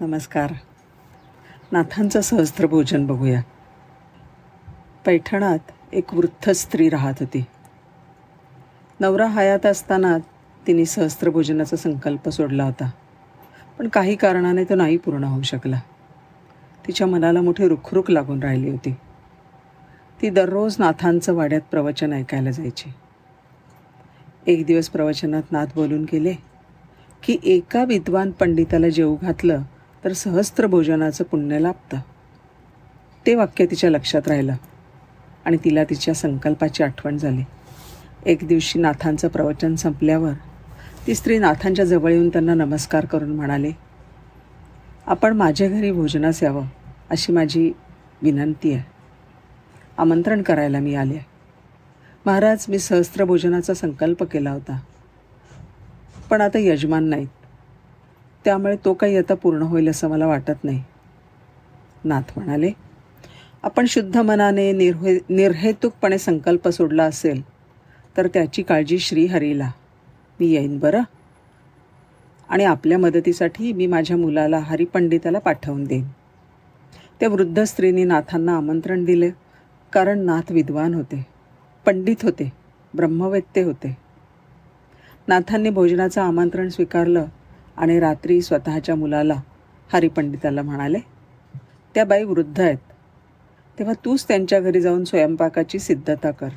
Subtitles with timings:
[0.00, 0.52] नमस्कार.
[1.72, 3.42] नाथांचं सहस्त्र भोजन बघूया.
[5.06, 5.58] पैठणात
[5.92, 7.44] एक वृद्ध स्त्री राहत होती.
[9.00, 10.18] नवरा हयात असताना
[10.66, 12.90] तिने सहस्त्र भोजनाचा संकल्प सोडला होता.
[13.78, 15.80] पण काही कारणाने तो नाही पूर्ण होऊ शकला.
[16.86, 18.92] तिच्या मनाला मोठी रुखरुख लागून राहिली होती.
[20.22, 22.92] ती दररोज नाथांचं वाड्यात प्रवचन ऐकायला जायची.
[24.46, 26.34] एक दिवस प्रवचनात नाथ बोलून गेले
[27.22, 29.62] की एका विद्वान पंडिताला जेऊ घातलं
[30.04, 31.98] तर सहस्त्र भोजनाचं पुण्य लाभतं.
[33.26, 34.54] ते वाक्य तिच्या लक्षात राहिलं
[35.44, 37.42] आणि तिला तिच्या संकल्पाची आठवण झाली.
[38.26, 40.32] एक दिवशी नाथांचं प्रवचन संपल्यावर
[41.06, 43.70] ती स्त्री नाथांच्या जवळ येऊन त्यांना नमस्कार करून म्हणाले
[45.06, 46.64] आपण माझ्या घरी भोजनास यावं
[47.10, 47.72] अशी माझी
[48.22, 48.82] विनंती आहे.
[49.98, 51.18] आमंत्रण करायला मी आले.
[52.26, 54.80] महाराज मी सहस्त्र भोजनाचा संकल्प केला होता.
[56.30, 57.37] पण आता यजमान नाहीत.
[58.48, 60.84] त्यामुळे तो काही आता पूर्ण होईल असं मला वाटत नाही.
[62.04, 62.70] नाथ म्हणाले
[63.62, 67.42] आपण शुद्ध मनाने निर्हे निर्हेतुकपणे संकल्प सोडला असेल
[68.16, 69.70] तर त्याची काळजी श्रीहरीला.
[70.40, 71.02] मी येईन बरं.
[72.48, 76.08] आणि आपल्या मदतीसाठी मी माझ्या मुलाला हरिपंडिताला पाठवून देईन.
[77.20, 79.30] त्या वृद्ध स्त्रीने नाथांना आमंत्रण दिले
[79.92, 81.26] कारण नाथ विद्वान होते
[81.86, 82.52] पंडित होते
[82.94, 83.96] ब्रह्मवेत्ते होते.
[85.28, 87.24] नाथांनी भोजनाचं आमंत्रण स्वीकारलं
[87.78, 89.34] आणि रात्री स्वतःच्या मुलाला
[89.92, 90.98] हरिपंडिताला म्हणाले
[91.94, 92.78] त्या बाई वृद्ध आहेत.
[93.78, 96.48] तेव्हा तूच त्यांच्या घरी जाऊन स्वयंपाकाची सिद्धता कर.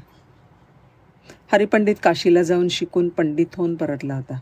[1.52, 4.40] हरिपंडित काशीला जाऊन शिकून पंडित होऊन परतला होता.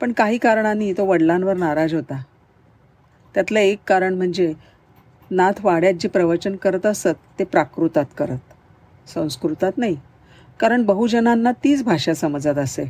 [0.00, 2.22] पण काही कारणांनी तो वडिलांवर नाराज होता.
[3.34, 4.52] त्यातलं एक कारण म्हणजे
[5.30, 9.96] नाथ वाड्यात जे प्रवचन करत असत ते प्राकृतात करत संस्कृतात नाही
[10.60, 12.84] कारण बहुजनांना तीच भाषा समजत असे.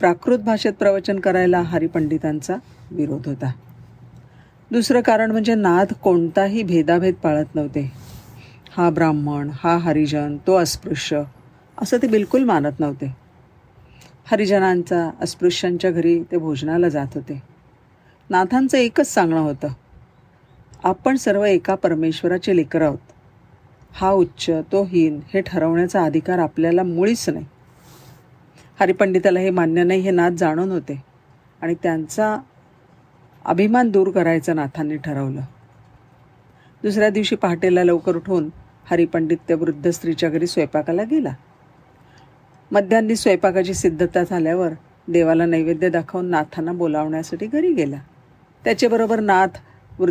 [0.00, 2.56] प्राकृत भाषेत प्रवचन करायला हरिपंडितांचा
[2.90, 3.52] विरोध होता.
[4.70, 7.92] दुसरं कारण म्हणजे नाथ कोणताही भेदाभेद पाळत नव्हते.
[8.70, 11.22] हा ब्राह्मण हा हरिजन तो अस्पृश्य
[11.78, 13.14] असं ते बिलकुल मानत नव्हते.
[14.26, 17.42] हरिजनांचा अस्पृश्यांच्या घरी ते भोजनाला जात होते.
[18.30, 19.68] नाथांचं एकच सांगणं होतं
[20.84, 22.98] आपण सर्व एका परमेश्वराचे लेकर आहोत.
[23.92, 27.44] हा उच्च तो हीन हे ठरवण्याचा अधिकार आपल्याला मुळीच नाही.
[28.80, 31.04] हरिपंडिताला हे मान्य नाही हे नाथ जाणून होते.
[31.62, 32.38] आणि त्यांचा
[33.44, 35.40] अभिमान दूर करायचं नाथांनी ठरवलं.
[36.82, 38.50] दुसऱ्या दिवशी पहाटेला लवकर उठून
[38.90, 41.34] हरिपंडित त्या वृद्ध स्त्रीच्या घरी स्वयंपाकाला गेला.
[42.70, 44.68] मध्यान्नी स्वयंपाकाची सिद्धता झाल्यावर
[45.08, 47.96] देवाला नैवेद्य दाखवून नाथांना बोलावण्यासाठी घरी गेला.
[48.64, 49.46] त्याच्याबरोबर नाथ
[49.98, 50.10] वृ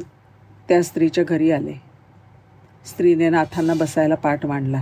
[0.69, 1.73] त्या स्त्रीच्या घरी आले.
[2.85, 4.81] स्त्रीने नाथांना बसायला पाठ मांडला.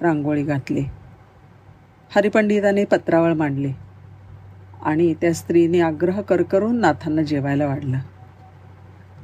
[0.00, 0.84] रांगोळी घातली.
[2.14, 3.72] हरिपंडिताने पत्रावळ मांडली
[4.82, 7.98] आणि त्या स्त्रीने आग्रह कर करून नाथांना जेवायला वाढलं.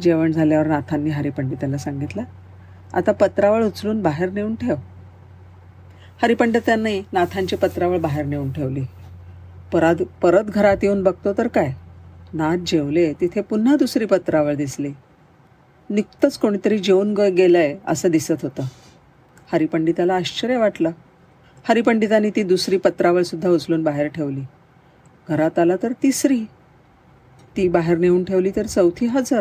[0.01, 2.23] जेवण झाल्यावर नाथांनी हरिपंडिताला सांगितलं
[2.93, 4.75] आता पत्रावळ उचलून बाहेर नेऊन ठेव.
[6.23, 8.83] हरिपंडितांनी नाथांची पत्रावळ बाहेर नेऊन ठेवली.
[9.73, 11.73] परत परत घरात येऊन बघतो तर काय?
[12.33, 14.93] नाथ जेवले तिथे पुन्हा दुसरी पत्रावळ दिसली.
[15.91, 18.63] निघतंच कोणीतरी जेवून ग गेलंय असं दिसत होतं.
[19.53, 20.91] हरिपंडिताला आश्चर्य वाटलं.
[21.69, 24.41] हरिपंडितांनी ती दुसरी पत्रावळसुद्धा उचलून बाहेर ठेवली.
[25.29, 26.41] घरात आला तर तिसरी.
[27.57, 29.41] ती बाहेर नेऊन ठेवली तर चौथी हजर.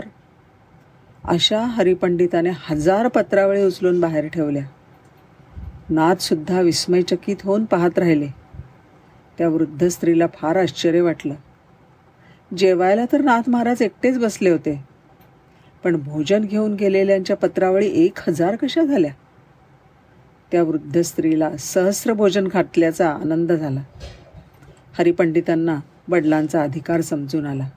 [1.24, 4.64] अशा हरिपंडिताने हजार पत्रावळी उचलून बाहेर ठेवल्या.
[5.90, 8.28] नाथसुद्धा विस्मयचकित होऊन पाहत राहिले.
[9.38, 11.36] त्या वृद्ध स्त्रीला फार आश्चर्य वाटलं.
[12.58, 14.84] जेवायला तर नाथ महाराज एकटेच बसले होते.
[15.84, 19.12] पण भोजन घेऊन गेलेल्यांच्या पत्रावळी एक हजार कशा झाल्या?
[20.52, 23.84] त्या वृद्ध स्त्रीला सहस्र भोजन घातल्याचा आनंद झाला.
[24.98, 27.70] हरिपंडितांना वडिलांचा अधिकार समजून आला.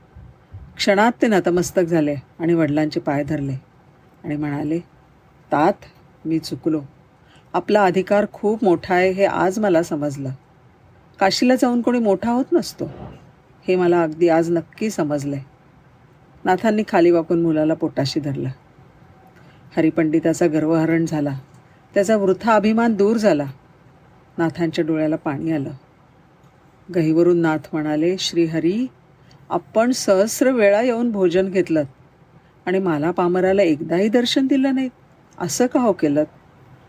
[0.77, 3.55] क्षणात ते नतमस्तक झाले आणि वडिलांचे पाय धरले
[4.25, 4.79] आणि म्हणाले
[5.53, 5.73] तात
[6.25, 6.83] मी चुकलो.
[7.53, 10.31] आपला अधिकार खूप मोठा आहे हे आज मला समजलं.
[11.21, 12.85] काशीला जाऊन कोणी मोठा होत नसतो.
[13.69, 15.41] हे मला अगदी आज नक्की समजलंय.
[16.45, 18.49] नाथांनी खाली वाकून मुलाला पोटाशी धरलं.
[19.77, 21.39] हरिपंडिताचा गर्वहरण झाला.
[21.95, 23.45] त्याचा वृथा अभिमान दूर झाला.
[24.39, 25.71] नाथांच्या डोळ्याला पाणी आलं.
[26.95, 28.87] गहीवरून नाथ म्हणाले श्रीहरी
[29.51, 31.83] आपण सहस्र वेळा येऊन भोजन घेतलं
[32.67, 34.89] आणि मला पामराला एकदाही दर्शन दिलं नाही.
[35.39, 36.25] असं का हो केलं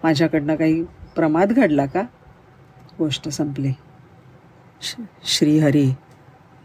[0.03, 0.83] माझ्याकडनं काही
[1.15, 2.03] प्रमाद घडला का?
[2.97, 3.71] गोष्ट संपली.
[5.23, 5.93] श्रीहरी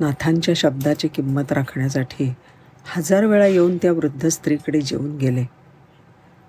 [0.01, 2.35] नाथांच्या शब्दाची किंमत राखण्यासाठी
[2.85, 5.45] हजार वेळा येऊन त्या वृद्ध स्त्रीकडे जेवून गेले.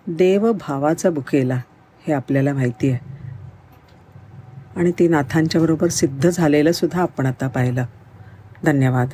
[0.07, 1.61] देव भावाचा बुकेला
[2.07, 3.16] हे आपल्याला माहिती आहे.
[4.75, 7.86] आणि ते नाथांच्याबरोबर सिद्ध झालेलं सुद्धा आपण आता पाहिलं.
[8.66, 9.07] धन्यवाद.